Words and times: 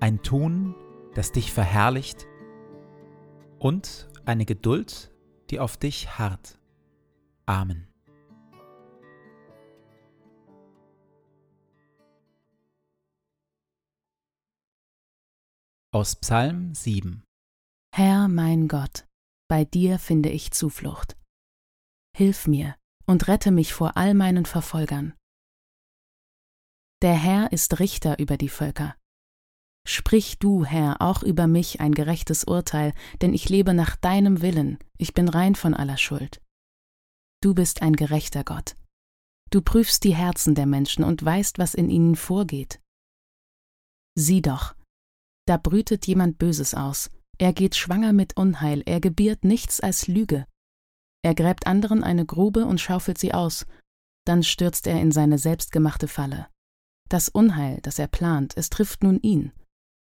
ein 0.00 0.22
Tun, 0.22 0.74
das 1.14 1.30
dich 1.32 1.52
verherrlicht 1.52 2.26
und 3.58 4.08
eine 4.24 4.46
Geduld, 4.46 5.14
die 5.50 5.60
auf 5.60 5.76
dich 5.76 6.18
harrt. 6.18 6.58
Amen. 7.46 7.86
Aus 15.92 16.16
Psalm 16.16 16.74
7 16.74 17.24
Herr 17.92 18.28
mein 18.28 18.68
Gott, 18.68 19.06
bei 19.48 19.64
dir 19.64 19.98
finde 19.98 20.30
ich 20.30 20.52
Zuflucht. 20.52 21.16
Hilf 22.16 22.46
mir 22.46 22.76
und 23.06 23.26
rette 23.26 23.50
mich 23.50 23.74
vor 23.74 23.96
all 23.96 24.14
meinen 24.14 24.46
Verfolgern. 24.46 25.14
Der 27.02 27.14
Herr 27.14 27.50
ist 27.50 27.80
Richter 27.80 28.18
über 28.20 28.36
die 28.36 28.48
Völker. 28.48 28.94
Sprich 29.86 30.38
du, 30.38 30.64
Herr, 30.64 31.00
auch 31.00 31.22
über 31.22 31.46
mich 31.46 31.80
ein 31.80 31.92
gerechtes 31.92 32.44
Urteil, 32.44 32.92
denn 33.22 33.34
ich 33.34 33.48
lebe 33.48 33.74
nach 33.74 33.96
deinem 33.96 34.42
Willen, 34.42 34.78
ich 34.98 35.14
bin 35.14 35.28
rein 35.28 35.54
von 35.54 35.74
aller 35.74 35.96
Schuld. 35.96 36.40
Du 37.42 37.54
bist 37.54 37.82
ein 37.82 37.96
gerechter 37.96 38.44
Gott. 38.44 38.76
Du 39.50 39.62
prüfst 39.62 40.04
die 40.04 40.14
Herzen 40.14 40.54
der 40.54 40.66
Menschen 40.66 41.02
und 41.02 41.24
weißt, 41.24 41.58
was 41.58 41.74
in 41.74 41.88
ihnen 41.88 42.14
vorgeht. 42.14 42.80
Sieh 44.14 44.42
doch, 44.42 44.74
da 45.46 45.56
brütet 45.56 46.06
jemand 46.06 46.38
Böses 46.38 46.74
aus, 46.74 47.10
er 47.38 47.52
geht 47.52 47.74
schwanger 47.74 48.12
mit 48.12 48.36
Unheil, 48.36 48.82
er 48.84 49.00
gebiert 49.00 49.44
nichts 49.44 49.80
als 49.80 50.06
Lüge. 50.06 50.46
Er 51.22 51.34
gräbt 51.34 51.66
anderen 51.66 52.04
eine 52.04 52.26
Grube 52.26 52.66
und 52.66 52.80
schaufelt 52.80 53.18
sie 53.18 53.34
aus, 53.34 53.66
dann 54.26 54.42
stürzt 54.42 54.86
er 54.86 55.00
in 55.00 55.10
seine 55.10 55.38
selbstgemachte 55.38 56.06
Falle. 56.06 56.46
Das 57.08 57.28
Unheil, 57.28 57.80
das 57.82 57.98
er 57.98 58.06
plant, 58.06 58.56
es 58.56 58.70
trifft 58.70 59.02
nun 59.02 59.18
ihn. 59.20 59.52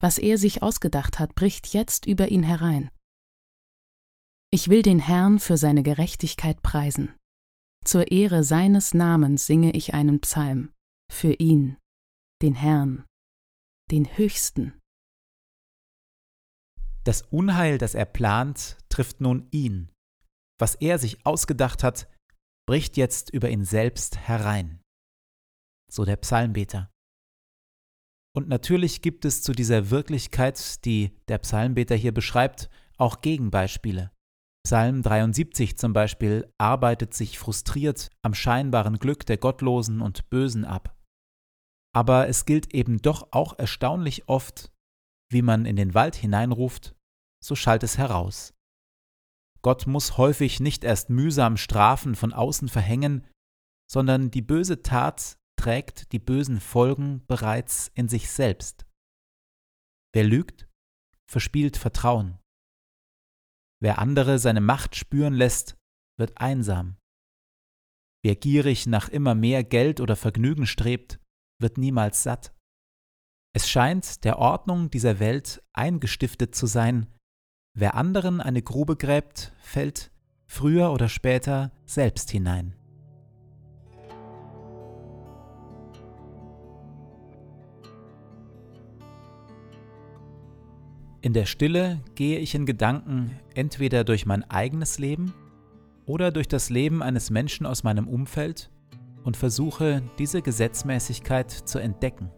Was 0.00 0.18
er 0.18 0.38
sich 0.38 0.62
ausgedacht 0.62 1.18
hat, 1.18 1.34
bricht 1.34 1.72
jetzt 1.72 2.06
über 2.06 2.28
ihn 2.28 2.42
herein. 2.42 2.90
Ich 4.50 4.68
will 4.68 4.82
den 4.82 5.00
Herrn 5.00 5.40
für 5.40 5.56
seine 5.56 5.82
Gerechtigkeit 5.82 6.62
preisen. 6.62 7.14
Zur 7.84 8.12
Ehre 8.12 8.44
seines 8.44 8.94
Namens 8.94 9.46
singe 9.46 9.72
ich 9.72 9.94
einen 9.94 10.20
Psalm. 10.20 10.72
Für 11.10 11.34
ihn, 11.34 11.76
den 12.40 12.54
Herrn, 12.54 13.04
den 13.90 14.16
Höchsten. 14.16 14.80
Das 17.04 17.22
Unheil, 17.22 17.78
das 17.78 17.94
er 17.94 18.06
plant, 18.06 18.78
trifft 18.88 19.20
nun 19.20 19.48
ihn. 19.50 19.90
Was 20.58 20.76
er 20.76 20.98
sich 20.98 21.26
ausgedacht 21.26 21.82
hat, 21.82 22.08
bricht 22.66 22.96
jetzt 22.96 23.30
über 23.30 23.50
ihn 23.50 23.64
selbst 23.64 24.16
herein. 24.16 24.80
So 25.90 26.04
der 26.04 26.16
Psalmbeter. 26.16 26.90
Und 28.36 28.48
natürlich 28.48 29.00
gibt 29.00 29.24
es 29.24 29.42
zu 29.42 29.52
dieser 29.52 29.90
Wirklichkeit, 29.90 30.84
die 30.84 31.16
der 31.28 31.38
Psalmbeter 31.38 31.94
hier 31.94 32.12
beschreibt, 32.12 32.68
auch 32.96 33.20
Gegenbeispiele. 33.20 34.10
Psalm 34.66 35.02
73 35.02 35.76
zum 35.76 35.92
Beispiel 35.92 36.50
arbeitet 36.58 37.14
sich 37.14 37.38
frustriert 37.38 38.10
am 38.22 38.34
scheinbaren 38.34 38.98
Glück 38.98 39.26
der 39.26 39.36
Gottlosen 39.36 40.00
und 40.00 40.30
Bösen 40.30 40.64
ab. 40.64 40.96
Aber 41.94 42.28
es 42.28 42.44
gilt 42.44 42.74
eben 42.74 43.00
doch 43.00 43.28
auch 43.30 43.58
erstaunlich 43.58 44.28
oft, 44.28 44.72
wie 45.30 45.42
man 45.42 45.66
in 45.66 45.76
den 45.76 45.94
Wald 45.94 46.16
hineinruft, 46.16 46.96
so 47.44 47.54
schallt 47.54 47.82
es 47.82 47.98
heraus. 47.98 48.54
Gott 49.62 49.86
muss 49.86 50.16
häufig 50.18 50.60
nicht 50.60 50.82
erst 50.82 51.08
mühsam 51.08 51.56
Strafen 51.56 52.14
von 52.14 52.32
außen 52.32 52.68
verhängen, 52.68 53.26
sondern 53.90 54.30
die 54.30 54.42
böse 54.42 54.82
Tat 54.82 55.38
trägt 55.56 56.12
die 56.12 56.18
bösen 56.18 56.60
Folgen 56.60 57.24
bereits 57.26 57.90
in 57.94 58.08
sich 58.08 58.30
selbst. 58.30 58.86
Wer 60.14 60.24
lügt, 60.24 60.68
verspielt 61.30 61.76
Vertrauen. 61.76 62.38
Wer 63.80 63.98
andere 63.98 64.38
seine 64.38 64.60
Macht 64.60 64.96
spüren 64.96 65.34
lässt, 65.34 65.76
wird 66.18 66.38
einsam. 66.38 66.96
Wer 68.24 68.36
gierig 68.36 68.86
nach 68.86 69.08
immer 69.08 69.34
mehr 69.34 69.64
Geld 69.64 70.00
oder 70.00 70.16
Vergnügen 70.16 70.66
strebt, 70.66 71.20
wird 71.60 71.76
niemals 71.76 72.22
satt. 72.22 72.54
Es 73.54 73.68
scheint 73.68 74.24
der 74.24 74.38
Ordnung 74.38 74.90
dieser 74.90 75.18
Welt 75.20 75.62
eingestiftet 75.72 76.54
zu 76.54 76.66
sein, 76.66 77.12
wer 77.76 77.94
anderen 77.94 78.40
eine 78.40 78.62
Grube 78.62 78.96
gräbt, 78.96 79.52
fällt 79.58 80.10
früher 80.46 80.90
oder 80.92 81.08
später 81.08 81.72
selbst 81.84 82.30
hinein. 82.30 82.74
In 91.24 91.32
der 91.32 91.46
Stille 91.46 92.02
gehe 92.16 92.38
ich 92.38 92.54
in 92.54 92.66
Gedanken 92.66 93.40
entweder 93.54 94.04
durch 94.04 94.26
mein 94.26 94.44
eigenes 94.50 94.98
Leben 94.98 95.32
oder 96.04 96.30
durch 96.30 96.48
das 96.48 96.68
Leben 96.68 97.02
eines 97.02 97.30
Menschen 97.30 97.64
aus 97.64 97.82
meinem 97.82 98.08
Umfeld 98.08 98.70
und 99.22 99.34
versuche 99.34 100.02
diese 100.18 100.42
Gesetzmäßigkeit 100.42 101.50
zu 101.50 101.78
entdecken. 101.78 102.30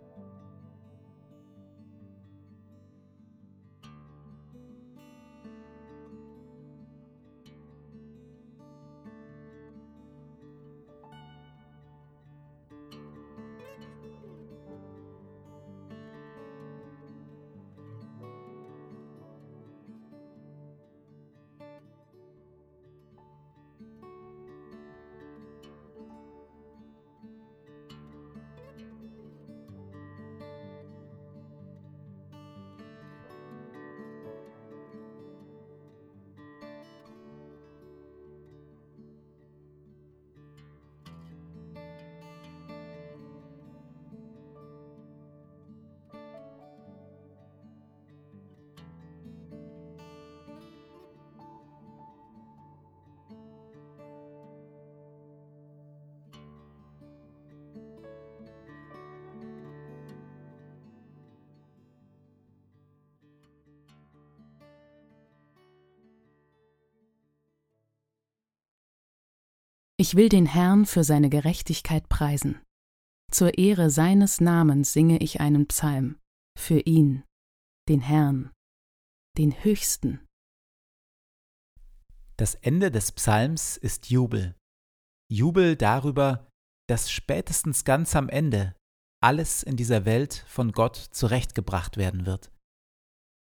Ich 69.98 70.14
will 70.14 70.28
den 70.28 70.44
Herrn 70.44 70.84
für 70.84 71.04
seine 71.04 71.30
Gerechtigkeit 71.30 72.08
preisen. 72.10 72.60
Zur 73.32 73.56
Ehre 73.56 73.88
seines 73.88 74.42
Namens 74.42 74.92
singe 74.92 75.18
ich 75.18 75.40
einen 75.40 75.66
Psalm. 75.68 76.18
Für 76.58 76.80
ihn, 76.80 77.24
den 77.88 78.00
Herrn, 78.00 78.52
den 79.38 79.64
Höchsten. 79.64 80.20
Das 82.36 82.54
Ende 82.56 82.90
des 82.90 83.12
Psalms 83.12 83.78
ist 83.78 84.10
Jubel. 84.10 84.54
Jubel 85.32 85.76
darüber, 85.76 86.46
dass 86.88 87.10
spätestens 87.10 87.84
ganz 87.84 88.14
am 88.14 88.28
Ende 88.28 88.76
alles 89.22 89.62
in 89.62 89.76
dieser 89.76 90.04
Welt 90.04 90.44
von 90.46 90.72
Gott 90.72 90.96
zurechtgebracht 90.96 91.96
werden 91.96 92.26
wird. 92.26 92.52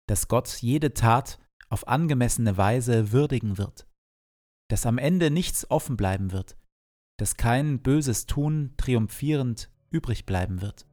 Dass 0.08 0.26
Gott 0.26 0.49
jede 0.61 0.94
Tat 0.94 1.38
auf 1.69 1.87
angemessene 1.87 2.56
Weise 2.56 3.12
würdigen 3.12 3.56
wird. 3.56 3.87
Dass 4.70 4.87
am 4.87 4.99
Ende 4.99 5.32
nichts 5.32 5.69
offen 5.69 5.96
bleiben 5.96 6.31
wird. 6.31 6.56
Dass 7.17 7.37
kein 7.37 7.81
böses 7.81 8.26
Tun 8.26 8.72
triumphierend 8.76 9.69
übrig 9.90 10.26
bleiben 10.26 10.62
wird. 10.62 10.87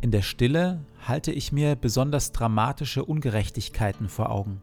In 0.00 0.10
der 0.10 0.22
Stille 0.22 0.84
halte 1.06 1.30
ich 1.30 1.52
mir 1.52 1.76
besonders 1.76 2.32
dramatische 2.32 3.04
Ungerechtigkeiten 3.04 4.08
vor 4.08 4.30
Augen, 4.30 4.62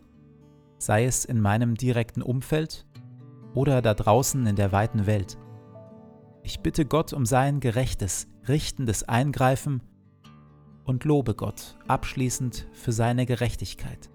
sei 0.80 1.06
es 1.06 1.24
in 1.24 1.40
meinem 1.40 1.76
direkten 1.76 2.22
Umfeld 2.22 2.86
oder 3.54 3.82
da 3.82 3.94
draußen 3.94 4.46
in 4.46 4.58
der 4.58 4.74
weiten 4.74 5.06
Welt. 5.06 5.38
Ich 6.44 6.60
bitte 6.60 6.86
Gott 6.86 7.14
um 7.14 7.26
sein 7.26 7.62
gerechtes, 7.62 8.28
richtendes 8.50 9.04
Eingreifen 9.04 9.82
und 10.84 11.06
lobe 11.06 11.36
Gott 11.36 11.78
abschließend 11.88 12.68
für 12.74 12.92
seine 12.92 13.26
Gerechtigkeit. 13.26 14.13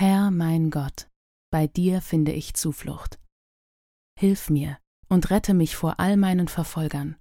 Herr 0.00 0.30
mein 0.30 0.70
Gott, 0.70 1.10
bei 1.50 1.66
dir 1.66 2.00
finde 2.00 2.30
ich 2.30 2.54
Zuflucht. 2.54 3.18
Hilf 4.16 4.48
mir 4.48 4.78
und 5.08 5.30
rette 5.30 5.54
mich 5.54 5.74
vor 5.74 5.98
all 5.98 6.16
meinen 6.16 6.46
Verfolgern. 6.46 7.16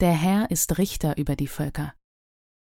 Der 0.00 0.12
Herr 0.12 0.52
ist 0.52 0.78
Richter 0.78 1.16
über 1.16 1.34
die 1.34 1.48
Völker. 1.48 1.96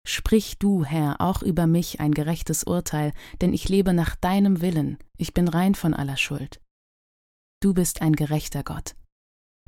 Sprich 0.07 0.57
du, 0.59 0.85
Herr, 0.85 1.19
auch 1.19 1.41
über 1.43 1.67
mich 1.67 1.99
ein 1.99 2.13
gerechtes 2.13 2.63
Urteil, 2.63 3.11
denn 3.41 3.51
ich 3.51 3.67
lebe 3.67 3.91
nach 3.91 4.15
deinem 4.15 4.61
Willen, 4.61 4.97
ich 5.17 5.33
bin 5.33 5.49
rein 5.49 5.75
von 5.75 5.93
aller 5.93 6.15
Schuld. 6.15 6.61
Du 7.61 7.73
bist 7.73 8.01
ein 8.01 8.13
gerechter 8.13 8.63
Gott. 8.63 8.95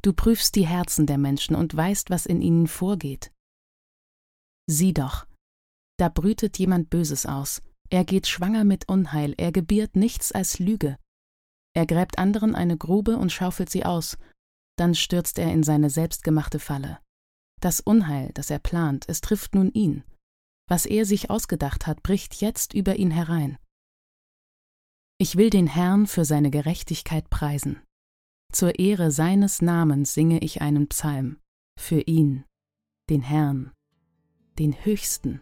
Du 0.03 0.13
prüfst 0.13 0.55
die 0.55 0.65
Herzen 0.65 1.05
der 1.05 1.17
Menschen 1.17 1.53
und 1.53 1.75
weißt, 1.75 2.09
was 2.11 2.25
in 2.25 2.41
ihnen 2.41 2.67
vorgeht. 2.67 3.33
Sieh 4.67 4.94
doch, 4.94 5.27
da 5.99 6.07
brütet 6.07 6.57
jemand 6.59 6.89
Böses 6.89 7.25
aus, 7.25 7.61
er 7.89 8.03
geht 8.03 8.27
schwanger 8.27 8.63
mit 8.63 8.89
Unheil, 8.89 9.33
er 9.37 9.51
gebiert 9.51 9.95
nichts 9.95 10.31
als 10.31 10.59
Lüge. 10.59 10.97
Er 11.73 11.85
gräbt 11.85 12.17
anderen 12.17 12.56
eine 12.56 12.77
Grube 12.77 13.17
und 13.17 13.31
schaufelt 13.31 13.69
sie 13.69 13.85
aus, 13.85 14.17
dann 14.77 14.95
stürzt 14.95 15.39
er 15.39 15.51
in 15.51 15.63
seine 15.63 15.89
selbstgemachte 15.89 16.59
Falle. 16.59 16.99
Das 17.61 17.79
Unheil, 17.79 18.31
das 18.33 18.49
er 18.49 18.59
plant, 18.59 19.06
es 19.07 19.21
trifft 19.21 19.56
nun 19.56 19.71
ihn. 19.71 20.03
Was 20.69 20.85
er 20.85 21.06
sich 21.06 21.29
ausgedacht 21.29 21.87
hat, 21.87 22.03
bricht 22.03 22.41
jetzt 22.41 22.73
über 22.73 22.97
ihn 22.97 23.11
herein. 23.11 23.57
Ich 25.17 25.35
will 25.35 25.49
den 25.49 25.67
Herrn 25.67 26.06
für 26.06 26.25
seine 26.25 26.51
Gerechtigkeit 26.51 27.29
preisen. 27.29 27.81
Zur 28.51 28.77
Ehre 28.77 29.11
seines 29.11 29.61
Namens 29.61 30.13
singe 30.13 30.39
ich 30.39 30.61
einen 30.61 30.87
Psalm. 30.87 31.37
Für 31.79 32.01
ihn, 32.01 32.44
den 33.09 33.21
Herrn, 33.21 33.71
den 34.59 34.73
Höchsten. 34.85 35.41